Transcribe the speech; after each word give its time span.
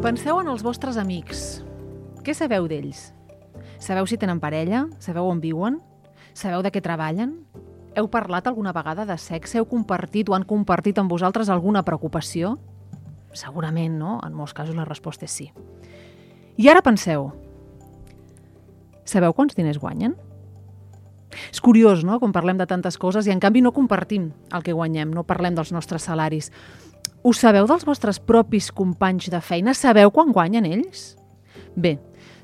Penseu 0.00 0.38
en 0.40 0.48
els 0.48 0.62
vostres 0.64 0.96
amics. 0.96 1.60
Què 2.24 2.32
sabeu 2.32 2.64
d'ells? 2.70 3.10
Sabeu 3.84 4.06
si 4.08 4.16
tenen 4.16 4.38
parella? 4.40 4.86
Sabeu 4.96 5.26
on 5.28 5.42
viuen? 5.42 5.76
Sabeu 6.32 6.62
de 6.64 6.70
què 6.72 6.80
treballen? 6.80 7.34
Heu 7.92 8.08
parlat 8.08 8.48
alguna 8.48 8.72
vegada 8.72 9.04
de 9.04 9.18
sexe? 9.20 9.58
Heu 9.60 9.68
compartit 9.68 10.32
o 10.32 10.38
han 10.38 10.46
compartit 10.48 10.96
amb 10.96 11.12
vosaltres 11.12 11.52
alguna 11.52 11.84
preocupació? 11.84 12.54
Segurament, 13.36 14.00
no? 14.00 14.16
En 14.24 14.32
molts 14.32 14.56
casos 14.56 14.72
la 14.74 14.88
resposta 14.88 15.28
és 15.28 15.36
sí. 15.36 15.50
I 16.56 16.72
ara 16.72 16.80
penseu. 16.80 17.28
Sabeu 19.04 19.36
quants 19.36 19.52
diners 19.52 19.82
guanyen? 19.84 20.16
És 21.52 21.60
curiós, 21.60 22.06
no?, 22.08 22.16
quan 22.24 22.32
parlem 22.32 22.56
de 22.56 22.66
tantes 22.66 22.96
coses 22.96 23.28
i 23.28 23.36
en 23.36 23.40
canvi 23.42 23.60
no 23.60 23.76
compartim 23.76 24.30
el 24.48 24.64
que 24.64 24.72
guanyem, 24.72 25.12
no 25.12 25.28
parlem 25.28 25.60
dels 25.60 25.76
nostres 25.76 26.08
salaris. 26.08 26.48
Ho 27.22 27.34
sabeu 27.36 27.66
dels 27.68 27.82
vostres 27.84 28.16
propis 28.16 28.70
companys 28.72 29.26
de 29.28 29.40
feina? 29.44 29.74
Sabeu 29.76 30.08
quan 30.08 30.30
guanyen 30.32 30.64
ells? 30.64 31.18
Bé, 31.76 31.98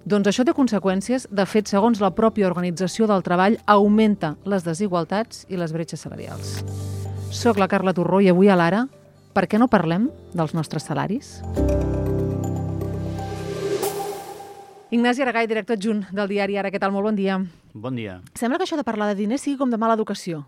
doncs 0.05 0.29
això 0.29 0.45
té 0.45 0.53
conseqüències. 0.53 1.25
De 1.33 1.47
fet, 1.49 1.71
segons 1.73 2.03
la 2.05 2.11
pròpia 2.13 2.45
organització 2.51 3.09
del 3.09 3.25
treball, 3.25 3.57
augmenta 3.65 4.35
les 4.45 4.67
desigualtats 4.67 5.47
i 5.49 5.57
les 5.57 5.73
bretxes 5.73 6.05
salarials. 6.05 6.59
Soc 7.33 7.57
la 7.57 7.71
Carla 7.73 7.95
Torró 7.97 8.21
i 8.21 8.29
avui 8.29 8.53
a 8.53 8.59
l'Ara, 8.61 8.85
per 9.33 9.47
què 9.49 9.57
no 9.57 9.71
parlem 9.73 10.11
dels 10.37 10.53
nostres 10.53 10.85
salaris? 10.85 11.39
Ignasi 14.93 15.25
Aragall, 15.25 15.49
director 15.49 15.81
adjunt 15.81 16.05
del 16.13 16.29
diari 16.29 16.61
Ara. 16.61 16.69
Què 16.71 16.79
tal? 16.79 16.93
Molt 16.93 17.09
bon 17.09 17.17
dia. 17.17 17.41
Bon 17.73 17.97
dia. 17.97 18.21
Sembla 18.37 18.61
que 18.61 18.69
això 18.69 18.77
de 18.77 18.85
parlar 18.85 19.09
de 19.09 19.17
diners 19.25 19.49
sigui 19.49 19.57
com 19.57 19.73
de 19.73 19.81
mala 19.81 19.97
educació. 19.97 20.45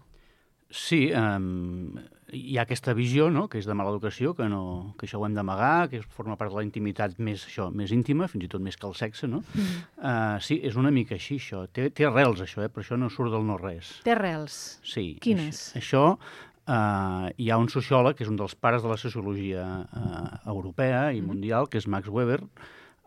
Sí, 0.68 1.08
um, 1.16 1.96
hi 2.32 2.58
ha 2.58 2.64
aquesta 2.66 2.92
visió, 2.96 3.28
no?, 3.32 3.46
que 3.48 3.60
és 3.60 3.66
de 3.68 3.74
mala 3.76 3.92
educació, 3.94 4.34
que, 4.36 4.48
no, 4.50 4.94
que 5.00 5.06
això 5.06 5.20
ho 5.20 5.24
hem 5.26 5.36
d'amagar, 5.36 5.88
que 5.92 6.02
forma 6.02 6.36
part 6.40 6.52
de 6.52 6.58
la 6.60 6.64
intimitat 6.66 7.16
més, 7.24 7.46
això, 7.48 7.68
més 7.74 7.92
íntima, 7.94 8.28
fins 8.28 8.44
i 8.44 8.50
tot 8.52 8.62
més 8.64 8.76
que 8.76 8.86
el 8.88 8.96
sexe, 8.98 9.30
no? 9.30 9.40
Mm. 9.54 9.80
Uh, 9.96 10.36
sí, 10.44 10.58
és 10.68 10.76
una 10.80 10.92
mica 10.94 11.16
així, 11.16 11.38
això. 11.40 11.64
Té, 11.72 11.88
té 11.94 12.08
arrels, 12.08 12.42
això, 12.44 12.62
eh? 12.66 12.70
però 12.72 12.84
això 12.84 13.00
no 13.00 13.10
surt 13.12 13.32
del 13.34 13.46
no-res. 13.48 13.96
Té 14.04 14.14
arrels? 14.16 14.58
Sí. 14.86 15.06
Quines? 15.24 15.62
Això, 15.80 16.04
uh, 16.18 17.28
hi 17.36 17.50
ha 17.50 17.60
un 17.60 17.70
sociòleg, 17.72 18.18
que 18.18 18.26
és 18.26 18.32
un 18.32 18.40
dels 18.40 18.56
pares 18.58 18.84
de 18.84 18.92
la 18.92 19.00
sociologia 19.00 19.66
uh, 19.86 20.24
europea 20.52 21.08
i 21.14 21.22
mm. 21.22 21.32
mundial, 21.32 21.72
que 21.72 21.80
és 21.80 21.88
Max 21.88 22.12
Weber, 22.12 22.42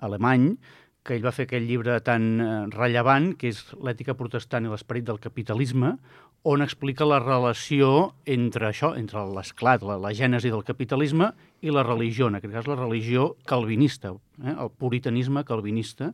alemany, 0.02 0.56
que 1.04 1.16
ell 1.16 1.26
va 1.26 1.34
fer 1.34 1.48
aquell 1.48 1.66
llibre 1.66 1.98
tan 2.06 2.26
eh, 2.40 2.50
rellevant, 2.74 3.32
que 3.40 3.50
és 3.50 3.62
l'ètica 3.82 4.16
protestant 4.18 4.68
i 4.68 4.72
l'esperit 4.72 5.08
del 5.08 5.22
capitalisme, 5.22 5.96
on 6.44 6.64
explica 6.66 7.06
la 7.06 7.20
relació 7.22 8.14
entre 8.26 8.70
això, 8.72 8.94
entre 8.98 9.24
l'esclat, 9.30 9.84
la, 9.86 9.98
la 10.02 10.14
gènesi 10.18 10.50
del 10.54 10.64
capitalisme 10.66 11.32
i 11.62 11.74
la 11.74 11.86
religió, 11.86 12.30
en 12.30 12.40
aquest 12.40 12.54
cas 12.54 12.70
la 12.70 12.78
religió 12.80 13.36
calvinista, 13.50 14.16
eh, 14.42 14.56
el 14.56 14.72
puritanisme 14.78 15.46
calvinista, 15.46 16.12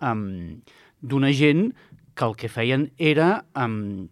um, 0.00 0.26
d'una 1.00 1.32
gent 1.36 1.70
que 2.14 2.28
el 2.28 2.36
que 2.36 2.50
feien 2.52 2.90
era 3.00 3.44
um, 3.56 4.08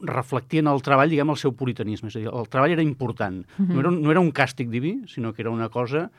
reflectir 0.00 0.62
en 0.62 0.70
el 0.72 0.80
treball, 0.84 1.10
diguem, 1.10 1.32
el 1.32 1.40
seu 1.40 1.52
puritanisme. 1.56 2.08
És 2.08 2.16
a 2.16 2.22
dir, 2.22 2.30
el 2.32 2.48
treball 2.48 2.72
era 2.72 2.84
important. 2.84 3.44
Mm 3.58 3.64
-hmm. 3.64 3.74
no, 3.74 3.80
era, 3.80 3.90
no 3.90 4.10
era 4.10 4.20
un 4.20 4.32
càstig 4.32 4.70
diví, 4.70 5.02
sinó 5.06 5.32
que 5.32 5.42
era 5.42 5.50
una 5.50 5.68
cosa 5.68 6.10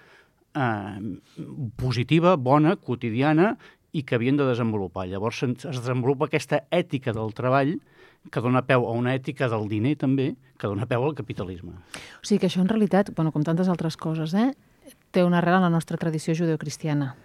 eh, 0.56 1.44
positiva, 1.80 2.36
bona, 2.36 2.76
quotidiana 2.76 3.56
i 3.92 4.04
que 4.04 4.18
havien 4.18 4.38
de 4.38 4.46
desenvolupar. 4.46 5.08
Llavors 5.10 5.42
es 5.44 5.80
desenvolupa 5.80 6.30
aquesta 6.30 6.64
ètica 6.70 7.14
del 7.16 7.34
treball 7.38 7.78
que 8.30 8.42
dona 8.44 8.62
peu 8.68 8.86
a 8.86 8.92
una 8.98 9.14
ètica 9.16 9.48
del 9.50 9.70
diner 9.72 9.96
també, 9.98 10.34
que 10.60 10.68
dona 10.68 10.86
peu 10.90 11.06
al 11.06 11.16
capitalisme. 11.16 11.78
O 12.20 12.28
sigui 12.28 12.42
que 12.44 12.50
això 12.50 12.62
en 12.62 12.70
realitat, 12.70 13.14
bueno, 13.16 13.32
com 13.32 13.46
tantes 13.48 13.72
altres 13.72 13.98
coses, 13.98 14.36
eh, 14.36 14.52
té 15.12 15.24
una 15.24 15.40
arrel 15.40 15.60
en 15.62 15.68
la 15.70 15.74
nostra 15.74 15.98
tradició 15.98 16.36
judeocristiana. 16.36 17.16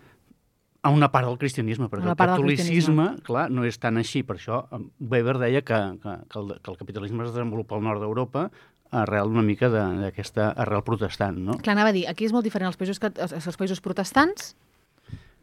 A 0.84 0.91
una 0.92 1.08
part 1.08 1.27
del 1.27 1.39
cristianisme, 1.41 1.89
perquè 1.89 2.11
el 2.12 2.17
catolicisme, 2.17 3.07
clar, 3.24 3.48
no 3.51 3.64
és 3.64 3.79
tan 3.80 3.96
així. 3.96 4.20
Per 4.23 4.36
això 4.36 4.67
Weber 5.01 5.39
deia 5.40 5.63
que, 5.64 5.79
que, 6.02 6.17
que, 6.29 6.39
el, 6.42 6.58
que 6.61 6.70
el 6.70 6.77
capitalisme 6.77 7.24
es 7.24 7.33
desenvolupa 7.33 7.79
al 7.79 7.86
nord 7.86 8.05
d'Europa 8.05 8.51
arrel 9.02 9.32
una 9.34 9.42
mica 9.42 9.70
d'aquesta 9.72 10.52
arrel 10.64 10.84
protestant, 10.86 11.40
no? 11.48 11.58
Clar, 11.62 11.74
anava 11.77 11.90
a 11.90 11.96
dir, 11.96 12.06
aquí 12.10 12.28
és 12.28 12.34
molt 12.34 12.46
diferent 12.46 12.70
els 12.70 12.78
països, 12.78 13.00
els 13.00 13.60
països 13.60 13.82
protestants 13.84 14.55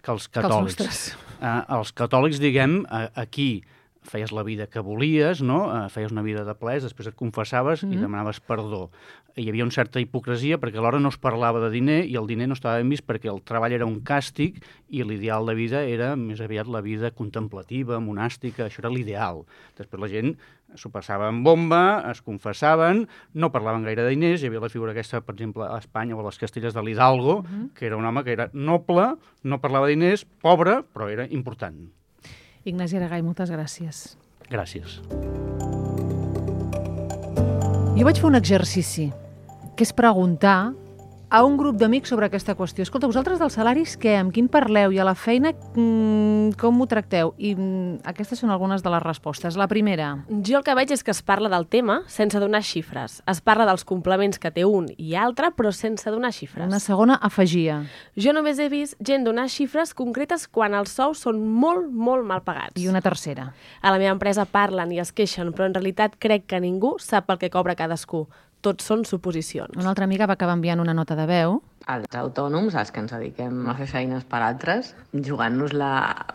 que 0.01 0.15
els 0.15 0.27
catòlics. 0.33 0.79
Que 0.79 0.87
els, 0.89 1.03
uh, 1.39 1.61
els 1.77 1.93
catòlics, 1.97 2.41
diguem, 2.41 2.81
aquí 2.89 3.61
feies 4.01 4.31
la 4.33 4.41
vida 4.41 4.65
que 4.65 4.81
volies, 4.81 5.43
no? 5.45 5.67
Uh, 5.69 5.87
feies 5.93 6.13
una 6.13 6.23
vida 6.25 6.43
de 6.45 6.55
plaers, 6.57 6.87
després 6.87 7.11
et 7.11 7.15
confessaves 7.15 7.83
mm 7.83 7.89
-hmm. 7.89 7.97
i 7.97 8.01
demanaves 8.01 8.39
perdó. 8.39 8.89
Hi 9.35 9.47
havia 9.47 9.63
una 9.63 9.71
certa 9.71 9.99
hipocresia 9.99 10.57
perquè 10.57 10.77
alhora 10.77 10.99
no 10.99 11.09
es 11.09 11.17
parlava 11.17 11.59
de 11.59 11.69
diner 11.69 12.05
i 12.05 12.15
el 12.17 12.27
diner 12.27 12.47
no 12.47 12.53
estava 12.53 12.77
ben 12.77 12.89
vist 12.89 13.05
perquè 13.07 13.31
el 13.31 13.41
treball 13.41 13.71
era 13.71 13.85
un 13.85 14.01
càstig 14.03 14.61
i 14.89 15.03
l'ideal 15.03 15.45
de 15.45 15.53
vida 15.53 15.83
era 15.83 16.15
més 16.15 16.41
aviat 16.41 16.67
la 16.67 16.81
vida 16.81 17.11
contemplativa, 17.11 17.99
monàstica, 17.99 18.65
això 18.65 18.79
era 18.79 18.89
l'ideal. 18.89 19.45
Després 19.77 20.01
la 20.01 20.07
gent 20.07 20.37
s'ho 20.75 20.91
passava 20.91 21.29
en 21.29 21.43
bomba, 21.43 22.03
es 22.11 22.21
confessaven, 22.21 23.05
no 23.33 23.51
parlaven 23.51 23.83
gaire 23.87 24.03
de 24.03 24.13
diners, 24.13 24.43
hi 24.43 24.49
havia 24.49 24.61
la 24.63 24.69
figura 24.69 24.91
aquesta, 24.95 25.21
per 25.25 25.35
exemple, 25.35 25.67
a 25.67 25.79
Espanya 25.81 26.15
o 26.15 26.21
a 26.21 26.27
les 26.27 26.39
Castelles 26.41 26.73
de 26.73 26.83
l'Hidalgo, 26.83 27.41
mm 27.41 27.47
-hmm. 27.47 27.73
que 27.73 27.85
era 27.85 27.97
un 27.97 28.05
home 28.05 28.23
que 28.23 28.31
era 28.31 28.49
noble, 28.53 29.15
no 29.43 29.61
parlava 29.61 29.87
de 29.87 29.95
diners, 29.95 30.25
pobre, 30.25 30.83
però 30.93 31.09
era 31.09 31.27
important. 31.29 31.91
Ignasi 32.63 32.97
Aragall, 32.97 33.23
moltes 33.23 33.49
gràcies. 33.49 34.17
Gràcies. 34.49 35.01
Jo 37.97 38.05
vaig 38.05 38.17
fer 38.17 38.25
un 38.25 38.35
exercici, 38.35 39.11
que 39.75 39.83
és 39.83 39.93
preguntar 39.93 40.73
a 41.31 41.45
un 41.45 41.55
grup 41.55 41.77
d'amics 41.79 42.11
sobre 42.11 42.27
aquesta 42.27 42.57
qüestió. 42.59 42.83
Escolta, 42.83 43.07
vosaltres 43.07 43.39
dels 43.39 43.55
salaris 43.55 43.93
què? 43.95 44.17
Amb 44.19 44.33
quin 44.35 44.49
parleu? 44.51 44.91
I 44.91 44.99
a 44.99 45.05
la 45.07 45.13
feina 45.15 45.53
mm, 45.55 46.57
com 46.59 46.81
ho 46.83 46.87
tracteu? 46.91 47.31
I 47.39 47.53
mm, 47.55 48.01
aquestes 48.11 48.41
són 48.43 48.51
algunes 48.51 48.83
de 48.83 48.91
les 48.91 49.03
respostes. 49.05 49.55
La 49.55 49.69
primera. 49.71 50.09
Jo 50.27 50.59
el 50.59 50.65
que 50.67 50.75
veig 50.75 50.91
és 50.91 51.05
que 51.07 51.15
es 51.15 51.23
parla 51.23 51.47
del 51.53 51.69
tema 51.71 52.01
sense 52.11 52.41
donar 52.43 52.61
xifres. 52.67 53.21
Es 53.31 53.39
parla 53.39 53.69
dels 53.69 53.87
complements 53.87 54.43
que 54.43 54.51
té 54.51 54.67
un 54.67 54.91
i 54.97 55.15
altre, 55.15 55.53
però 55.55 55.71
sense 55.71 56.11
donar 56.11 56.33
xifres. 56.35 56.67
Una 56.67 56.83
segona 56.83 57.15
afegia. 57.15 57.79
Jo 58.19 58.35
només 58.35 58.59
he 58.59 58.67
vist 58.67 58.99
gent 58.99 59.23
donar 59.23 59.47
xifres 59.47 59.95
concretes 59.95 60.49
quan 60.51 60.75
els 60.75 60.91
sous 60.99 61.23
són 61.23 61.39
molt, 61.39 61.87
molt 61.87 62.27
mal 62.27 62.43
pagats. 62.43 62.75
I 62.75 62.91
una 62.91 62.99
tercera. 62.99 63.53
A 63.79 63.95
la 63.95 64.03
meva 64.03 64.11
empresa 64.11 64.43
parlen 64.43 64.91
i 64.91 64.99
es 64.99 65.15
queixen, 65.15 65.55
però 65.55 65.71
en 65.71 65.79
realitat 65.79 66.19
crec 66.19 66.49
que 66.51 66.59
ningú 66.59 66.97
sap 66.99 67.31
el 67.31 67.39
que 67.39 67.53
cobra 67.55 67.79
cadascú 67.79 68.27
tot 68.61 68.83
són 68.85 69.05
suposicions. 69.09 69.75
Una 69.77 69.91
altra 69.91 70.05
amiga 70.07 70.27
va 70.29 70.37
acabar 70.37 70.55
enviant 70.57 70.81
una 70.83 70.95
nota 70.97 71.17
de 71.17 71.25
veu. 71.29 71.59
Els 71.89 72.15
autònoms, 72.15 72.75
els 72.77 72.93
que 72.93 73.01
ens 73.01 73.13
dediquem 73.13 73.65
a 73.67 73.75
fer 73.79 73.87
feines 73.89 74.25
per 74.29 74.43
altres, 74.45 74.93
jugant-nos-la, 75.13 75.91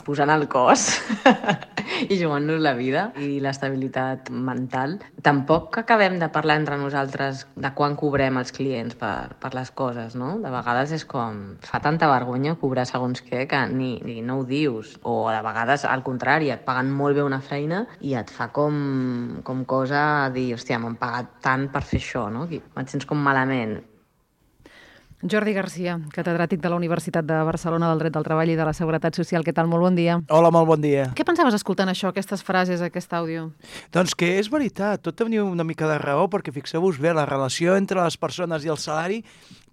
posant 0.06 0.32
el 0.34 0.48
cos 0.50 0.88
i 2.12 2.19
jugant-nos 2.19 2.61
la 2.62 2.75
vida 2.77 3.09
i 3.23 3.39
l'estabilitat 3.43 4.31
mental. 4.31 4.99
Tampoc 5.27 5.79
acabem 5.81 6.19
de 6.21 6.29
parlar 6.33 6.59
entre 6.61 6.79
nosaltres 6.81 7.47
de 7.57 7.73
quan 7.77 7.97
cobrem 7.99 8.39
els 8.41 8.53
clients 8.57 8.97
per, 8.99 9.37
per 9.41 9.53
les 9.57 9.71
coses, 9.71 10.17
no? 10.19 10.37
De 10.43 10.53
vegades 10.53 10.93
és 10.97 11.06
com... 11.09 11.56
Fa 11.67 11.81
tanta 11.85 12.11
vergonya 12.11 12.56
cobrar 12.61 12.87
segons 12.89 13.23
què 13.27 13.47
que 13.51 13.62
ni, 13.73 13.97
ni 14.05 14.21
no 14.25 14.41
ho 14.41 14.47
dius. 14.49 14.97
O 15.03 15.19
de 15.33 15.41
vegades, 15.45 15.87
al 15.89 16.05
contrari, 16.06 16.53
et 16.53 16.65
paguen 16.67 16.93
molt 16.93 17.19
bé 17.19 17.27
una 17.27 17.41
feina 17.41 17.85
i 18.01 18.17
et 18.19 18.31
fa 18.33 18.51
com, 18.55 19.41
com 19.47 19.65
cosa 19.69 20.31
dir, 20.35 20.53
hòstia, 20.56 20.81
m'han 20.83 20.99
pagat 21.01 21.37
tant 21.45 21.69
per 21.73 21.85
fer 21.87 22.03
això 22.03 22.27
no? 22.33 22.47
Et 22.51 22.93
sents 22.93 23.09
com 23.09 23.21
malament. 23.23 23.79
Jordi 25.25 25.54
Garcia, 25.56 25.94
catedràtic 26.12 26.60
de 26.60 26.69
la 26.69 26.77
Universitat 26.77 27.25
de 27.25 27.38
Barcelona 27.49 27.88
del 27.88 28.03
Dret 28.03 28.12
del 28.12 28.25
Treball 28.27 28.50
i 28.53 28.56
de 28.59 28.66
la 28.69 28.75
Seguretat 28.77 29.16
Social. 29.16 29.47
Què 29.47 29.54
tal? 29.56 29.65
Molt 29.71 29.87
bon 29.87 29.97
dia. 29.97 30.19
Hola, 30.28 30.50
molt 30.53 30.69
bon 30.69 30.82
dia. 30.84 31.06
Què 31.16 31.25
pensaves 31.25 31.56
escoltant 31.56 31.88
això, 31.88 32.10
aquestes 32.12 32.44
frases, 32.44 32.84
aquest 32.84 33.15
àudio? 33.16 33.47
Doncs 33.97 34.12
que 34.12 34.34
és 34.37 34.50
veritat, 34.53 35.00
tot 35.00 35.16
tenia 35.16 35.44
una 35.44 35.65
mica 35.65 35.88
de 35.88 35.97
raó, 36.03 36.28
perquè 36.28 36.53
fixeu-vos 36.53 37.00
bé, 37.00 37.15
la 37.16 37.25
relació 37.25 37.78
entre 37.81 38.03
les 38.03 38.21
persones 38.21 38.69
i 38.69 38.73
el 38.75 38.76
salari 38.76 39.23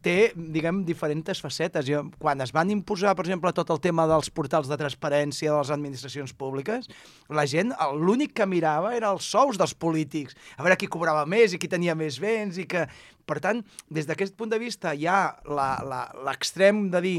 té, 0.04 0.18
diguem, 0.36 0.84
diferents 0.88 1.42
facetes. 1.44 1.88
Jo, 1.88 2.04
quan 2.20 2.42
es 2.44 2.54
van 2.56 2.72
imposar, 2.74 3.16
per 3.18 3.26
exemple, 3.26 3.54
tot 3.56 3.72
el 3.74 3.82
tema 3.84 4.06
dels 4.10 4.30
portals 4.34 4.70
de 4.72 4.78
transparència 4.80 5.52
de 5.52 5.58
les 5.58 5.74
administracions 5.74 6.36
públiques, 6.38 6.90
la 7.30 7.48
gent 7.50 7.74
l'únic 7.98 8.36
que 8.38 8.48
mirava 8.50 8.94
era 8.98 9.14
els 9.16 9.26
sous 9.26 9.60
dels 9.60 9.74
polítics, 9.74 10.38
a 10.58 10.64
veure 10.66 10.78
qui 10.80 10.92
cobrava 10.92 11.26
més 11.30 11.54
i 11.54 11.62
qui 11.62 11.72
tenia 11.72 11.96
més 11.98 12.20
béns 12.22 12.60
i 12.62 12.68
que 12.70 12.88
per 13.26 13.40
tant, 13.44 13.62
des 13.94 14.08
d'aquest 14.08 14.36
punt 14.40 14.52
de 14.52 14.60
vista 14.60 14.94
hi 14.96 15.06
ha 15.08 15.36
l'extrem 16.26 16.90
de 16.92 17.02
dir 17.04 17.16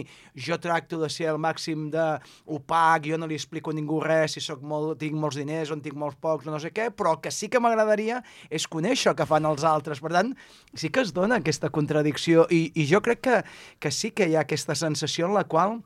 jo 0.46 0.58
tracto 0.60 0.98
de 1.00 1.08
ser 1.12 1.30
el 1.32 1.40
màxim 1.40 1.86
d'opac, 1.92 3.06
jo 3.08 3.18
no 3.20 3.28
li 3.30 3.38
explico 3.38 3.72
a 3.72 3.76
ningú 3.76 4.00
res 4.04 4.36
si 4.36 4.42
soc 4.44 4.62
molt, 4.62 4.98
tinc 5.00 5.16
molts 5.16 5.38
diners 5.40 5.72
o 5.72 5.78
tinc 5.80 5.96
molts 5.98 6.18
pocs 6.20 6.48
o 6.48 6.52
no 6.52 6.60
sé 6.60 6.74
què, 6.76 6.90
però 6.92 7.14
el 7.16 7.22
que 7.24 7.32
sí 7.32 7.48
que 7.48 7.62
m'agradaria 7.62 8.20
és 8.50 8.68
conèixer 8.68 9.12
el 9.12 9.18
que 9.18 9.28
fan 9.28 9.48
els 9.48 9.64
altres. 9.64 10.02
Per 10.04 10.12
tant, 10.12 10.34
sí 10.76 10.90
que 10.92 11.04
es 11.04 11.14
dona 11.16 11.40
aquesta 11.40 11.72
contradicció 11.72 12.46
i, 12.52 12.66
i 12.74 12.86
jo 12.90 13.00
crec 13.04 13.22
que, 13.24 13.40
que 13.78 13.90
sí 13.94 14.10
que 14.10 14.28
hi 14.28 14.36
ha 14.36 14.44
aquesta 14.44 14.76
sensació 14.78 15.30
en 15.30 15.36
la 15.38 15.46
qual 15.50 15.80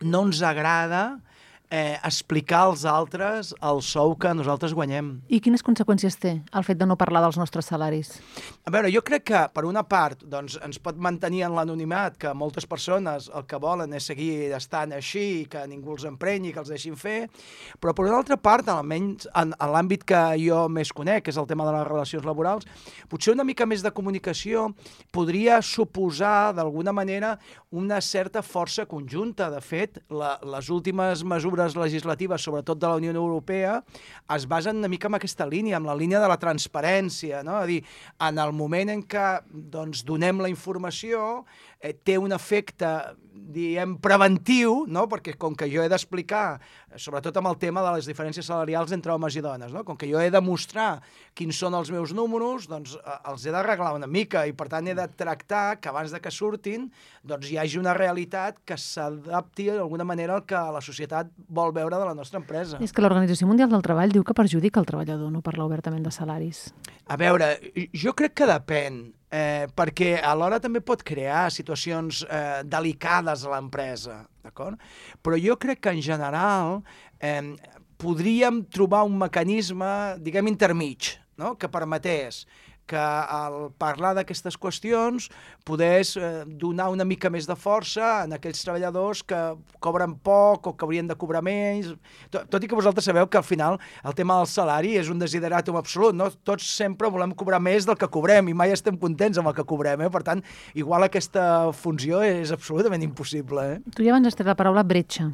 no 0.00 0.24
ens 0.28 0.42
agrada 0.46 1.20
eh, 1.70 1.96
explicar 2.04 2.66
als 2.66 2.84
altres 2.84 3.54
el 3.62 3.80
sou 3.86 4.16
que 4.18 4.32
nosaltres 4.34 4.74
guanyem. 4.74 5.12
I 5.30 5.40
quines 5.40 5.64
conseqüències 5.64 6.18
té 6.20 6.32
el 6.42 6.66
fet 6.66 6.80
de 6.80 6.88
no 6.88 6.98
parlar 7.00 7.22
dels 7.24 7.38
nostres 7.38 7.70
salaris? 7.70 8.12
A 8.66 8.72
veure, 8.74 8.90
jo 8.92 9.02
crec 9.06 9.24
que, 9.30 9.42
per 9.54 9.64
una 9.68 9.84
part, 9.86 10.24
doncs, 10.26 10.58
ens 10.66 10.80
pot 10.82 10.98
mantenir 10.98 11.44
en 11.46 11.54
l'anonimat, 11.56 12.18
que 12.20 12.34
moltes 12.34 12.66
persones 12.66 13.30
el 13.34 13.46
que 13.48 13.60
volen 13.62 13.94
és 13.96 14.10
seguir 14.10 14.50
estant 14.56 14.92
així, 14.96 15.46
que 15.50 15.62
ningú 15.70 15.94
els 15.94 16.06
emprenyi, 16.10 16.52
que 16.52 16.60
els 16.62 16.72
deixin 16.74 16.98
fer, 16.98 17.28
però 17.80 17.94
per 17.94 18.08
una 18.08 18.18
altra 18.18 18.36
part, 18.40 18.68
almenys 18.68 19.28
en, 19.30 19.54
en 19.54 19.74
l'àmbit 19.74 20.04
que 20.06 20.20
jo 20.42 20.64
més 20.72 20.92
conec, 20.96 21.24
que 21.24 21.34
és 21.34 21.40
el 21.40 21.48
tema 21.50 21.66
de 21.68 21.76
les 21.78 21.86
relacions 21.86 22.26
laborals, 22.26 22.66
potser 23.08 23.34
una 23.36 23.46
mica 23.46 23.68
més 23.68 23.84
de 23.86 23.94
comunicació 23.94 24.70
podria 25.14 25.60
suposar, 25.62 26.52
d'alguna 26.56 26.92
manera, 26.92 27.36
una 27.70 28.00
certa 28.00 28.42
força 28.42 28.86
conjunta. 28.90 29.50
De 29.50 29.60
fet, 29.62 30.00
la, 30.10 30.36
les 30.42 30.70
últimes 30.72 31.22
mesures 31.24 31.59
legislatives, 31.76 32.42
sobretot 32.42 32.78
de 32.80 32.88
la 32.88 32.96
Unió 33.00 33.12
Europea, 33.12 33.80
es 34.34 34.46
basen 34.48 34.80
una 34.80 34.88
mica 34.88 35.08
en 35.08 35.18
aquesta 35.18 35.46
línia, 35.46 35.76
en 35.76 35.88
la 35.88 35.94
línia 35.94 36.20
de 36.20 36.28
la 36.30 36.38
transparència, 36.40 37.42
no? 37.46 37.58
A 37.58 37.66
dir, 37.68 37.82
en 38.28 38.38
el 38.38 38.52
moment 38.56 38.94
en 38.94 39.02
què 39.04 39.26
doncs, 39.50 40.04
donem 40.08 40.40
la 40.40 40.50
informació, 40.52 41.44
eh, 41.80 41.94
té 42.04 42.18
un 42.20 42.32
efecte, 42.36 42.88
diem, 43.50 43.96
preventiu, 44.02 44.84
no? 44.86 45.06
perquè 45.10 45.34
com 45.40 45.56
que 45.58 45.66
jo 45.72 45.82
he 45.82 45.88
d'explicar, 45.90 46.60
sobretot 47.00 47.36
amb 47.40 47.50
el 47.50 47.56
tema 47.62 47.82
de 47.82 47.94
les 47.96 48.06
diferències 48.06 48.46
salarials 48.46 48.92
entre 48.94 49.14
homes 49.14 49.34
i 49.34 49.42
dones, 49.42 49.72
no? 49.74 49.82
com 49.86 49.98
que 49.98 50.08
jo 50.10 50.20
he 50.20 50.30
de 50.30 50.42
mostrar 50.44 51.00
quins 51.34 51.58
són 51.58 51.74
els 51.78 51.90
meus 51.90 52.12
números, 52.16 52.68
doncs 52.70 52.94
eh, 53.00 53.16
els 53.32 53.46
he 53.46 53.54
d'arreglar 53.54 53.94
una 53.96 54.08
mica 54.10 54.44
i 54.46 54.54
per 54.56 54.68
tant 54.70 54.86
he 54.86 54.94
de 54.98 55.06
tractar 55.18 55.80
que 55.80 55.90
abans 55.90 56.12
de 56.14 56.20
que 56.22 56.30
surtin 56.34 56.90
doncs 57.26 57.50
hi 57.50 57.58
hagi 57.58 57.80
una 57.80 57.94
realitat 57.96 58.60
que 58.66 58.78
s'adapti 58.78 59.70
d'alguna 59.72 60.06
manera 60.06 60.36
al 60.36 60.44
que 60.46 60.60
la 60.76 60.84
societat 60.84 61.32
vol 61.48 61.72
veure 61.74 61.96
de 61.96 62.10
la 62.10 62.14
nostra 62.14 62.38
empresa. 62.42 62.78
És 62.84 62.92
que 62.92 63.02
l'Organització 63.02 63.48
Mundial 63.48 63.72
del 63.72 63.82
Treball 63.86 64.12
diu 64.12 64.26
que 64.26 64.36
perjudica 64.36 64.82
el 64.82 64.88
treballador 64.88 65.32
no 65.32 65.42
parlar 65.42 65.66
obertament 65.66 66.04
de 66.04 66.12
salaris. 66.14 66.68
A 67.10 67.16
veure, 67.20 67.56
jo 67.96 68.14
crec 68.16 68.36
que 68.38 68.48
depèn 68.50 69.08
eh, 69.30 69.66
perquè 69.74 70.18
alhora 70.26 70.60
també 70.60 70.82
pot 70.84 71.04
crear 71.06 71.48
situacions 71.54 72.24
eh, 72.26 72.62
delicades 72.66 73.44
a 73.46 73.54
l'empresa, 73.54 74.24
d'acord? 74.44 74.80
Però 75.22 75.38
jo 75.40 75.56
crec 75.60 75.80
que 75.86 75.94
en 75.94 76.02
general 76.04 76.80
eh, 77.22 77.54
podríem 78.00 78.64
trobar 78.72 79.04
un 79.06 79.18
mecanisme, 79.20 80.16
diguem, 80.18 80.50
intermig, 80.50 81.14
no? 81.40 81.54
que 81.56 81.70
permetés 81.72 82.44
que 82.90 82.98
al 83.00 83.70
parlar 83.78 84.12
d'aquestes 84.18 84.56
qüestions 84.58 85.28
podés 85.66 86.16
eh, 86.18 86.42
donar 86.46 86.88
una 86.90 87.06
mica 87.06 87.30
més 87.30 87.46
de 87.46 87.56
força 87.58 88.24
en 88.24 88.34
aquells 88.36 88.62
treballadors 88.64 89.22
que 89.22 89.38
cobren 89.82 90.16
poc 90.18 90.70
o 90.70 90.74
que 90.74 90.86
haurien 90.86 91.10
de 91.10 91.16
cobrar 91.18 91.42
menys. 91.46 91.92
Tot, 92.32 92.48
tot 92.50 92.64
i 92.64 92.70
que 92.70 92.78
vosaltres 92.78 93.06
sabeu 93.06 93.28
que 93.30 93.38
al 93.38 93.46
final 93.46 93.78
el 94.02 94.16
tema 94.18 94.40
del 94.40 94.50
salari 94.50 94.96
és 95.00 95.10
un 95.12 95.22
desideratum 95.22 95.78
absolut, 95.80 96.16
no? 96.16 96.30
Tots 96.46 96.66
sempre 96.80 97.10
volem 97.12 97.36
cobrar 97.38 97.62
més 97.62 97.86
del 97.86 97.98
que 98.00 98.10
cobrem 98.10 98.50
i 98.50 98.56
mai 98.56 98.74
estem 98.74 98.98
contents 98.98 99.38
amb 99.38 99.52
el 99.52 99.58
que 99.58 99.66
cobrem, 99.68 100.02
eh? 100.06 100.10
Per 100.10 100.24
tant, 100.26 100.42
igual 100.74 101.06
aquesta 101.06 101.70
funció 101.76 102.24
és 102.26 102.50
absolutament 102.56 103.06
impossible, 103.06 103.68
eh? 103.76 103.78
Tu 103.94 104.06
ja 104.06 104.14
abans 104.14 104.26
has 104.26 104.38
tret 104.38 104.50
la 104.50 104.58
paraula 104.58 104.84
bretxa. 104.86 105.30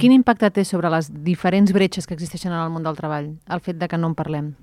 Quin 0.00 0.14
impacte 0.14 0.48
té 0.54 0.64
sobre 0.64 0.88
les 0.92 1.10
diferents 1.24 1.74
bretxes 1.76 2.06
que 2.08 2.16
existeixen 2.16 2.54
en 2.54 2.62
el 2.62 2.72
món 2.72 2.86
del 2.86 2.96
treball 2.96 3.34
el 3.52 3.60
fet 3.64 3.76
de 3.80 3.88
que 3.88 4.00
no 4.00 4.08
en 4.08 4.16
parlem? 4.16 4.54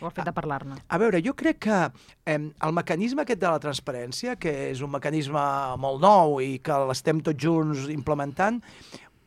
O 0.00 0.08
el 0.08 0.14
fet 0.14 0.28
de 0.28 0.34
parlar-ne? 0.34 0.78
A 0.88 1.00
veure, 1.00 1.20
jo 1.24 1.34
crec 1.38 1.60
que 1.66 1.80
eh, 2.26 2.38
el 2.38 2.76
mecanisme 2.76 3.24
aquest 3.24 3.42
de 3.42 3.50
la 3.50 3.62
transparència, 3.62 4.36
que 4.40 4.54
és 4.70 4.82
un 4.84 4.92
mecanisme 4.94 5.42
molt 5.80 6.02
nou 6.04 6.38
i 6.44 6.58
que 6.64 6.78
l'estem 6.88 7.22
tots 7.24 7.42
junts 7.42 7.88
implementant, 7.92 8.62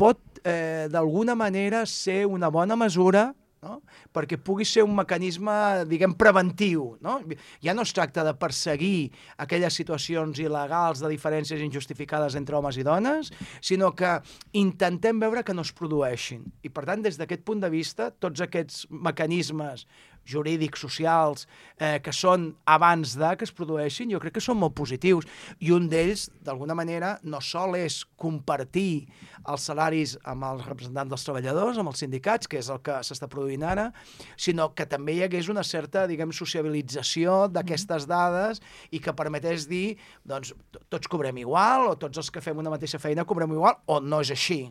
pot 0.01 0.41
eh, 0.43 0.87
d'alguna 0.91 1.35
manera 1.37 1.85
ser 1.85 2.25
una 2.25 2.49
bona 2.49 2.77
mesura 2.79 3.29
no? 3.61 3.79
perquè 4.13 4.37
pugui 4.41 4.65
ser 4.65 4.83
un 4.85 4.93
mecanisme, 4.97 5.53
diguem, 5.89 6.13
preventiu. 6.17 6.95
No? 7.03 7.19
Ja 7.63 7.75
no 7.77 7.85
es 7.85 7.93
tracta 7.95 8.25
de 8.25 8.33
perseguir 8.37 9.11
aquelles 9.41 9.77
situacions 9.77 10.41
il·legals 10.41 11.03
de 11.03 11.11
diferències 11.11 11.61
injustificades 11.63 12.37
entre 12.39 12.57
homes 12.57 12.79
i 12.81 12.85
dones, 12.87 13.31
sinó 13.61 13.93
que 13.97 14.17
intentem 14.57 15.21
veure 15.21 15.45
que 15.45 15.55
no 15.55 15.65
es 15.65 15.73
produeixin. 15.77 16.45
I, 16.65 16.73
per 16.73 16.87
tant, 16.89 17.05
des 17.05 17.19
d'aquest 17.21 17.45
punt 17.47 17.61
de 17.63 17.71
vista, 17.73 18.11
tots 18.11 18.41
aquests 18.43 18.87
mecanismes 18.89 19.85
jurídics, 20.31 20.81
socials, 20.81 21.47
eh, 21.77 21.99
que 22.03 22.13
són 22.15 22.51
abans 22.65 23.15
de 23.19 23.33
que 23.37 23.47
es 23.47 23.53
produeixin, 23.55 24.11
jo 24.11 24.21
crec 24.23 24.37
que 24.37 24.43
són 24.43 24.59
molt 24.61 24.75
positius. 24.77 25.27
I 25.59 25.73
un 25.75 25.89
d'ells, 25.91 26.29
d'alguna 26.45 26.75
manera, 26.77 27.17
no 27.23 27.41
sol 27.43 27.75
és 27.79 28.01
compartir 28.19 29.07
els 29.49 29.67
salaris 29.67 30.17
amb 30.27 30.45
els 30.47 30.65
representants 30.67 31.11
dels 31.11 31.25
treballadors, 31.27 31.79
amb 31.81 31.91
els 31.91 32.03
sindicats, 32.03 32.47
que 32.47 32.61
és 32.61 32.69
el 32.71 32.81
que 32.85 32.99
s'està 33.05 33.29
produint 33.31 33.63
ara, 33.67 33.89
sinó 34.37 34.71
que 34.75 34.87
també 34.89 35.17
hi 35.17 35.23
hagués 35.27 35.49
una 35.53 35.65
certa, 35.67 36.07
diguem, 36.09 36.33
sociabilització 36.35 37.47
d'aquestes 37.51 38.07
dades 38.09 38.61
i 38.91 39.01
que 39.03 39.15
permetés 39.17 39.67
dir, 39.69 39.97
doncs, 40.27 40.53
tots 40.89 41.11
cobrem 41.11 41.41
igual, 41.41 41.91
o 41.91 41.97
tots 41.99 42.21
els 42.21 42.31
que 42.31 42.43
fem 42.43 42.61
una 42.61 42.73
mateixa 42.73 43.01
feina 43.01 43.27
cobrem 43.27 43.57
igual, 43.57 43.81
o 43.85 43.99
no 44.01 44.21
és 44.21 44.33
així. 44.33 44.63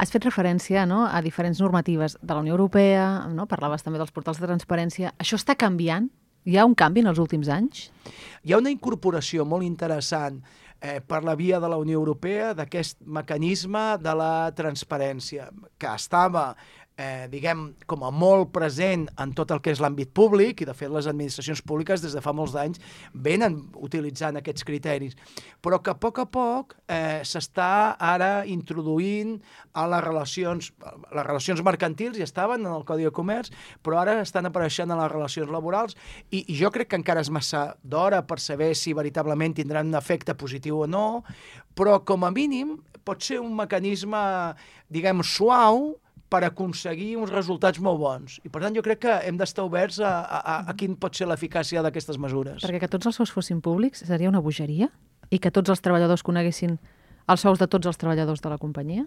Has 0.00 0.12
fet 0.12 0.24
referència 0.26 0.86
no, 0.88 1.04
a 1.06 1.20
diferents 1.24 1.60
normatives 1.60 2.16
de 2.20 2.32
la 2.32 2.40
Unió 2.40 2.56
Europea, 2.56 3.28
no? 3.28 3.46
parlaves 3.50 3.84
també 3.84 4.00
dels 4.00 4.12
portals 4.14 4.40
de 4.40 4.48
transparència. 4.48 5.12
Això 5.18 5.38
està 5.40 5.56
canviant? 5.58 6.08
Hi 6.44 6.58
ha 6.58 6.66
un 6.66 6.74
canvi 6.74 7.04
en 7.04 7.12
els 7.12 7.20
últims 7.22 7.48
anys? 7.52 7.86
Hi 8.42 8.52
ha 8.52 8.58
una 8.58 8.72
incorporació 8.72 9.44
molt 9.46 9.62
interessant 9.62 10.40
eh, 10.82 10.98
per 11.06 11.22
la 11.22 11.36
via 11.38 11.60
de 11.62 11.70
la 11.70 11.78
Unió 11.78 12.00
Europea 12.00 12.50
d'aquest 12.58 12.98
mecanisme 13.06 13.84
de 14.02 14.14
la 14.18 14.50
transparència, 14.58 15.50
que 15.78 15.94
estava 15.94 16.48
eh, 16.96 17.26
diguem, 17.32 17.72
com 17.88 18.04
a 18.04 18.10
molt 18.12 18.50
present 18.52 19.06
en 19.20 19.32
tot 19.36 19.52
el 19.54 19.62
que 19.64 19.72
és 19.72 19.80
l'àmbit 19.82 20.12
públic, 20.14 20.60
i 20.62 20.68
de 20.68 20.74
fet 20.76 20.90
les 20.92 21.08
administracions 21.08 21.62
públiques 21.64 22.02
des 22.04 22.14
de 22.16 22.22
fa 22.24 22.34
molts 22.36 22.54
anys 22.58 22.80
venen 23.12 23.58
utilitzant 23.80 24.36
aquests 24.38 24.66
criteris, 24.68 25.16
però 25.64 25.80
que 25.82 25.94
a 25.94 25.98
poc 25.98 26.20
a 26.22 26.26
poc 26.28 26.76
eh, 26.86 27.22
s'està 27.24 27.96
ara 27.98 28.44
introduint 28.48 29.38
a 29.72 29.86
les 29.88 30.04
relacions, 30.04 30.72
les 30.82 31.26
relacions 31.26 31.64
mercantils 31.64 32.18
ja 32.20 32.28
estaven 32.28 32.66
en 32.66 32.72
el 32.74 32.86
Codi 32.88 33.08
de 33.08 33.14
Comerç, 33.14 33.52
però 33.82 34.02
ara 34.02 34.18
estan 34.20 34.48
apareixent 34.48 34.92
en 34.92 35.00
les 35.00 35.12
relacions 35.12 35.50
laborals 35.52 35.96
i, 36.30 36.44
i 36.44 36.58
jo 36.58 36.70
crec 36.74 36.92
que 36.92 37.00
encara 37.00 37.24
és 37.24 37.32
massa 37.32 37.72
d'hora 37.82 38.22
per 38.26 38.40
saber 38.42 38.74
si 38.76 38.94
veritablement 38.96 39.56
tindran 39.56 39.88
un 39.88 39.98
efecte 39.98 40.36
positiu 40.38 40.84
o 40.84 40.86
no, 40.90 41.22
però 41.74 42.02
com 42.04 42.24
a 42.24 42.32
mínim 42.34 42.76
pot 43.02 43.22
ser 43.24 43.40
un 43.42 43.54
mecanisme, 43.56 44.20
diguem, 44.92 45.22
suau, 45.26 45.96
per 46.32 46.42
aconseguir 46.48 47.12
uns 47.20 47.32
resultats 47.32 47.80
molt 47.84 48.00
bons. 48.00 48.38
I 48.46 48.52
per 48.52 48.64
tant 48.64 48.76
jo 48.76 48.84
crec 48.84 49.02
que 49.04 49.18
hem 49.28 49.36
d'estar 49.40 49.66
oberts 49.68 50.00
a, 50.00 50.14
a, 50.24 50.56
a 50.72 50.76
quin 50.78 50.96
pot 50.96 51.16
ser 51.18 51.28
l'eficàcia 51.28 51.84
d'aquestes 51.84 52.18
mesures. 52.20 52.64
Perquè 52.64 52.80
que 52.86 52.90
tots 52.94 53.10
els 53.10 53.20
sous 53.20 53.34
fossin 53.34 53.60
públics 53.64 54.06
seria 54.08 54.32
una 54.32 54.40
bogeria? 54.44 54.88
I 55.32 55.40
que 55.40 55.52
tots 55.52 55.72
els 55.72 55.84
treballadors 55.84 56.24
coneguessin 56.24 56.78
els 57.30 57.42
sous 57.44 57.60
de 57.60 57.68
tots 57.70 57.86
els 57.86 57.98
treballadors 58.00 58.42
de 58.42 58.50
la 58.50 58.58
companyia? 58.58 59.04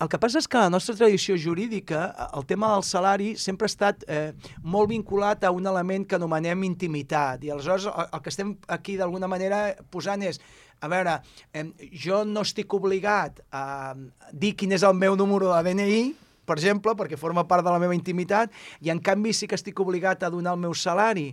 El 0.00 0.08
que 0.10 0.18
passa 0.20 0.40
és 0.40 0.48
que 0.50 0.62
la 0.62 0.70
nostra 0.72 0.94
tradició 0.96 1.36
jurídica, 1.38 2.06
el 2.34 2.46
tema 2.48 2.70
del 2.72 2.84
salari 2.86 3.34
sempre 3.40 3.68
ha 3.68 3.72
estat 3.72 4.06
eh, 4.08 4.32
molt 4.62 4.90
vinculat 4.90 5.44
a 5.44 5.52
un 5.54 5.66
element 5.66 6.06
que 6.08 6.18
anomenem 6.18 6.64
intimitat. 6.66 7.44
I 7.44 7.52
aleshores 7.54 7.88
el, 7.90 8.08
el 8.08 8.24
que 8.24 8.32
estem 8.32 8.56
aquí 8.78 8.96
d'alguna 9.00 9.30
manera 9.30 9.66
posant 9.92 10.24
és 10.24 10.40
a 10.80 10.88
veure, 10.90 11.18
eh, 11.52 11.68
jo 11.92 12.24
no 12.28 12.42
estic 12.44 12.74
obligat 12.76 13.40
a 13.52 13.94
dir 14.32 14.54
quin 14.58 14.74
és 14.76 14.84
el 14.84 14.96
meu 14.98 15.16
número 15.16 15.52
de 15.52 15.62
DNI, 15.68 16.04
per 16.46 16.58
exemple, 16.58 16.94
perquè 16.98 17.18
forma 17.20 17.46
part 17.48 17.64
de 17.66 17.72
la 17.74 17.80
meva 17.82 17.96
intimitat, 17.96 18.52
i 18.80 18.92
en 18.92 19.02
canvi 19.04 19.34
sí 19.34 19.48
que 19.50 19.58
estic 19.58 19.80
obligat 19.80 20.22
a 20.22 20.32
donar 20.32 20.54
el 20.54 20.64
meu 20.64 20.74
salari. 20.74 21.32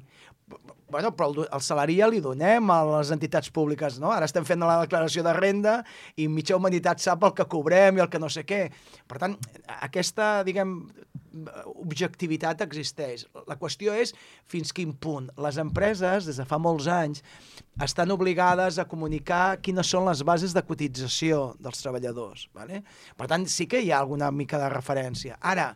Bueno, 0.91 1.13
però 1.15 1.29
el, 1.31 1.45
el 1.47 1.61
salari 1.63 1.95
ja 2.01 2.09
li 2.11 2.19
donem 2.19 2.67
a 2.73 2.81
les 2.97 3.13
entitats 3.15 3.51
públiques, 3.53 3.99
no? 4.03 4.11
Ara 4.11 4.27
estem 4.27 4.43
fent 4.47 4.59
la 4.59 4.81
declaració 4.81 5.23
de 5.23 5.35
renda 5.37 5.77
i 6.19 6.27
mitja 6.27 6.57
humanitat 6.57 6.99
sap 6.99 7.23
el 7.23 7.35
que 7.37 7.47
cobrem 7.47 7.97
i 7.97 8.03
el 8.03 8.09
que 8.11 8.19
no 8.19 8.27
sé 8.27 8.43
què. 8.47 8.65
Per 9.07 9.21
tant, 9.21 9.37
aquesta, 9.79 10.41
diguem, 10.43 10.81
objectivitat 11.31 12.61
existeix. 12.65 13.25
La 13.47 13.57
qüestió 13.59 13.95
és 13.97 14.13
fins 14.51 14.73
quin 14.75 14.93
punt. 14.93 15.29
Les 15.41 15.59
empreses, 15.61 16.27
des 16.27 16.39
de 16.39 16.45
fa 16.47 16.59
molts 16.61 16.89
anys, 16.91 17.23
estan 17.81 18.11
obligades 18.13 18.79
a 18.79 18.87
comunicar 18.89 19.57
quines 19.63 19.87
són 19.87 20.07
les 20.09 20.23
bases 20.27 20.55
de 20.55 20.63
cotització 20.67 21.53
dels 21.59 21.83
treballadors. 21.83 22.47
Vale? 22.57 22.83
Per 23.17 23.29
tant, 23.31 23.47
sí 23.47 23.67
que 23.67 23.81
hi 23.81 23.91
ha 23.91 24.01
alguna 24.01 24.31
mica 24.31 24.59
de 24.61 24.69
referència. 24.73 25.39
Ara, 25.41 25.71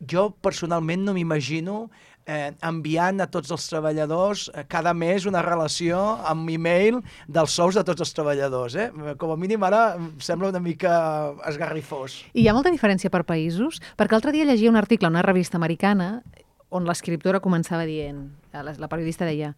jo 0.00 0.30
personalment 0.42 1.04
no 1.04 1.16
m'imagino 1.16 1.88
eh, 2.26 2.52
enviant 2.66 3.20
a 3.22 3.28
tots 3.30 3.50
els 3.54 3.66
treballadors 3.70 4.48
eh, 4.54 4.64
cada 4.70 4.92
mes 4.96 5.26
una 5.28 5.42
relació 5.44 6.00
amb 6.28 6.50
e-mail 6.50 7.00
dels 7.28 7.54
sous 7.56 7.78
de 7.78 7.84
tots 7.86 8.04
els 8.04 8.14
treballadors. 8.16 8.76
Eh? 8.76 8.88
Com 9.20 9.34
a 9.34 9.38
mínim 9.40 9.62
ara 9.66 9.94
em 9.98 10.12
sembla 10.22 10.50
una 10.52 10.62
mica 10.62 10.92
esgarrifós. 11.48 12.20
I 12.34 12.44
hi 12.44 12.48
ha 12.48 12.56
molta 12.56 12.72
diferència 12.72 13.12
per 13.12 13.24
països? 13.28 13.80
Perquè 13.96 14.16
l'altre 14.16 14.34
dia 14.36 14.48
llegia 14.48 14.70
un 14.72 14.80
article 14.80 15.08
en 15.08 15.16
una 15.18 15.26
revista 15.26 15.58
americana 15.60 16.20
on 16.70 16.86
l'escriptora 16.86 17.40
començava 17.42 17.82
dient, 17.86 18.28
la, 18.54 18.76
la 18.78 18.88
periodista 18.90 19.26
deia, 19.26 19.54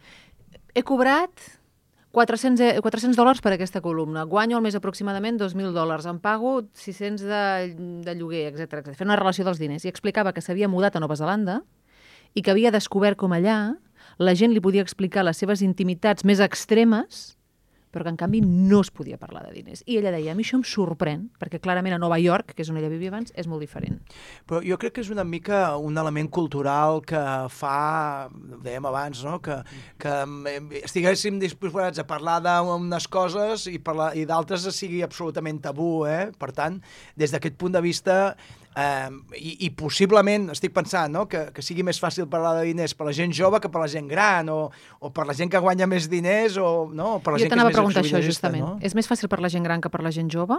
he 0.72 0.82
cobrat 0.82 1.28
400, 2.12 2.60
e- 2.76 2.80
400 2.84 3.16
dòlars 3.16 3.40
per 3.44 3.54
aquesta 3.54 3.80
columna. 3.84 4.24
Guanyo 4.28 4.56
al 4.56 4.64
mes 4.64 4.76
aproximadament 4.76 5.40
2.000 5.40 5.72
dòlars. 5.76 6.06
Em 6.08 6.18
pago 6.20 6.60
600 6.76 7.24
de, 7.28 7.44
de 8.04 8.14
lloguer, 8.16 8.46
etc. 8.52 8.92
Fent 8.96 9.08
una 9.08 9.16
relació 9.20 9.44
dels 9.48 9.60
diners. 9.60 9.84
I 9.84 9.92
explicava 9.92 10.32
que 10.32 10.44
s'havia 10.44 10.68
mudat 10.72 10.96
a 10.96 11.04
Nova 11.04 11.16
Zelanda 11.16 11.62
i 12.34 12.42
que 12.42 12.52
havia 12.52 12.72
descobert 12.74 13.18
com 13.20 13.34
allà 13.36 13.74
la 14.18 14.34
gent 14.38 14.52
li 14.52 14.62
podia 14.62 14.84
explicar 14.84 15.24
les 15.24 15.38
seves 15.40 15.62
intimitats 15.64 16.24
més 16.24 16.40
extremes 16.40 17.36
però 17.92 18.06
que 18.06 18.12
en 18.14 18.18
canvi 18.18 18.40
no 18.42 18.80
es 18.80 18.90
podia 18.90 19.18
parlar 19.20 19.44
de 19.46 19.52
diners. 19.54 19.84
I 19.86 19.98
ella 20.00 20.12
deia, 20.14 20.32
a 20.32 20.38
mi 20.38 20.46
això 20.46 20.56
em 20.58 20.64
sorprèn, 20.66 21.26
perquè 21.40 21.60
clarament 21.62 21.94
a 21.94 22.00
Nova 22.00 22.18
York, 22.18 22.54
que 22.56 22.64
és 22.64 22.70
on 22.72 22.80
ella 22.80 22.90
vivia 22.92 23.12
abans, 23.12 23.34
és 23.36 23.48
molt 23.50 23.60
diferent. 23.62 24.00
Però 24.48 24.62
jo 24.64 24.78
crec 24.80 24.96
que 24.96 25.04
és 25.04 25.12
una 25.12 25.26
mica 25.28 25.76
un 25.76 25.98
element 26.00 26.30
cultural 26.32 27.02
que 27.06 27.20
fa, 27.52 28.30
dèiem 28.64 28.88
abans, 28.88 29.22
no? 29.28 29.38
que, 29.44 29.60
que 30.00 30.16
estiguéssim 30.82 31.38
disposats 31.42 32.00
a 32.00 32.08
parlar 32.08 32.40
d'unes 32.44 33.08
coses 33.12 33.68
i, 33.70 33.78
parlar, 33.78 34.12
i 34.16 34.24
d'altres 34.28 34.66
sigui 34.72 35.04
absolutament 35.04 35.60
tabú. 35.62 35.92
Eh? 36.08 36.30
Per 36.38 36.50
tant, 36.56 36.80
des 37.18 37.34
d'aquest 37.34 37.60
punt 37.60 37.76
de 37.76 37.84
vista, 37.84 38.18
eh, 38.76 39.10
i, 39.36 39.52
i 39.66 39.70
possiblement, 39.76 40.48
estic 40.54 40.72
pensant, 40.74 41.12
no? 41.12 41.26
que, 41.30 41.44
que 41.54 41.64
sigui 41.64 41.84
més 41.86 42.00
fàcil 42.02 42.28
parlar 42.30 42.54
de 42.58 42.66
diners 42.70 42.94
per 42.96 43.08
la 43.08 43.14
gent 43.16 43.34
jove 43.36 43.60
que 43.62 43.70
per 43.72 43.82
la 43.84 43.90
gent 43.92 44.08
gran, 44.10 44.48
o, 44.52 44.70
o 45.00 45.12
per 45.14 45.26
la 45.28 45.36
gent 45.36 45.52
que 45.52 45.60
guanya 45.62 45.88
més 45.90 46.08
diners, 46.12 46.58
o, 46.60 46.88
no? 46.92 47.16
o 47.18 47.22
per 47.24 47.34
la 47.34 47.42
jo 47.42 47.46
gent 47.46 47.54
que 47.54 47.60
és 47.60 47.68
més 47.70 47.81
preguntar 47.82 48.04
això, 48.06 48.22
justament. 48.24 48.64
No? 48.64 48.72
És 48.80 48.96
més 48.98 49.10
fàcil 49.10 49.30
per 49.32 49.40
la 49.44 49.50
gent 49.52 49.66
gran 49.66 49.82
que 49.84 49.90
per 49.92 50.02
la 50.04 50.14
gent 50.14 50.30
jove? 50.32 50.58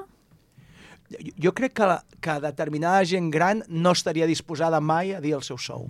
Jo, 1.13 1.19
jo 1.47 1.55
crec 1.55 1.75
que, 1.79 1.89
la, 1.89 1.99
que 2.23 2.37
determinada 2.43 3.03
gent 3.07 3.31
gran 3.33 3.63
no 3.67 3.95
estaria 3.95 4.29
disposada 4.29 4.79
mai 4.83 5.15
a 5.15 5.21
dir 5.23 5.35
el 5.39 5.43
seu 5.45 5.59
sou. 5.59 5.89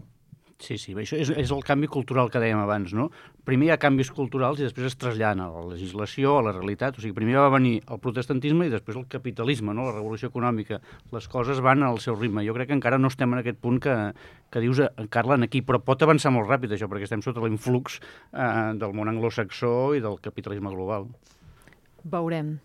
Sí, 0.64 0.78
sí, 0.80 0.94
això 0.96 1.18
és, 1.20 1.28
és 1.36 1.50
el 1.52 1.64
canvi 1.68 1.90
cultural 1.92 2.30
que 2.32 2.40
dèiem 2.40 2.62
abans, 2.62 2.94
no? 2.96 3.10
Primer 3.44 3.68
hi 3.68 3.72
ha 3.74 3.78
canvis 3.82 4.14
culturals 4.16 4.62
i 4.62 4.64
després 4.64 4.88
es 4.88 4.96
traslladen 4.96 5.42
a 5.44 5.50
la 5.52 5.64
legislació, 5.74 6.38
a 6.40 6.46
la 6.46 6.54
realitat. 6.56 6.96
O 6.96 7.04
sigui, 7.04 7.16
primer 7.18 7.36
va 7.42 7.50
venir 7.52 7.74
el 7.92 8.00
protestantisme 8.00 8.70
i 8.70 8.72
després 8.72 8.96
el 9.00 9.04
capitalisme, 9.12 9.76
no? 9.76 9.90
la 9.90 9.98
revolució 9.98 10.32
econòmica. 10.32 10.80
Les 11.12 11.28
coses 11.28 11.60
van 11.66 11.84
al 11.84 12.00
seu 12.04 12.16
ritme. 12.16 12.46
Jo 12.48 12.56
crec 12.56 12.72
que 12.72 12.78
encara 12.80 13.02
no 13.02 13.12
estem 13.12 13.36
en 13.36 13.44
aquest 13.44 13.60
punt 13.60 13.82
que, 13.84 13.98
que 14.56 14.64
dius, 14.64 14.80
eh, 14.88 15.08
Carla, 15.12 15.36
aquí, 15.44 15.66
però 15.68 15.84
pot 15.84 16.08
avançar 16.08 16.32
molt 16.32 16.48
ràpid 16.48 16.78
això, 16.78 16.88
perquè 16.88 17.12
estem 17.12 17.26
sota 17.26 17.44
l'influx 17.44 18.00
eh, 18.00 18.72
del 18.80 18.96
món 18.96 19.12
anglosaxó 19.12 19.92
i 19.98 20.04
del 20.06 20.22
capitalisme 20.24 20.72
global. 20.72 21.12
Veurem. 22.08 22.56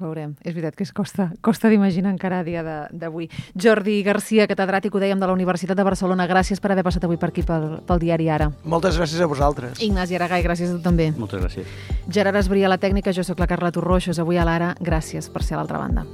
Veurem. 0.00 0.34
És 0.42 0.54
veritat 0.54 0.74
que 0.74 0.82
es 0.82 0.92
costa, 0.92 1.28
costa 1.40 1.68
d'imaginar 1.70 2.10
encara 2.10 2.40
a 2.40 2.44
dia 2.44 2.62
de- 2.66 2.88
d'avui. 2.98 3.28
Jordi 3.54 4.02
Garcia, 4.02 4.48
catedràtic, 4.48 4.92
ho 4.94 4.98
dèiem, 4.98 5.20
de 5.20 5.26
la 5.26 5.32
Universitat 5.32 5.76
de 5.76 5.84
Barcelona. 5.84 6.26
Gràcies 6.26 6.58
per 6.60 6.72
haver 6.72 6.82
passat 6.82 7.04
avui 7.04 7.16
per 7.16 7.28
aquí 7.30 7.42
pel, 7.42 7.78
pel 7.86 7.98
diari 8.00 8.28
Ara. 8.28 8.50
Moltes 8.64 8.98
gràcies 8.98 9.20
a 9.20 9.26
vosaltres. 9.26 9.80
Ignasi 9.80 10.16
Aragai, 10.16 10.42
gràcies 10.42 10.70
a 10.70 10.72
tu 10.76 10.82
també. 10.82 11.12
Moltes 11.16 11.40
gràcies. 11.40 11.66
Gerard 12.08 12.36
Esbria, 12.36 12.68
la 12.68 12.78
tècnica, 12.78 13.12
jo 13.12 13.22
sóc 13.22 13.38
la 13.38 13.46
Carla 13.46 13.70
Torroixos. 13.70 14.18
Avui 14.18 14.36
a 14.36 14.44
l'Ara, 14.44 14.74
gràcies 14.80 15.30
per 15.30 15.42
ser 15.44 15.54
a 15.54 15.58
l'altra 15.58 15.78
banda. 15.78 16.04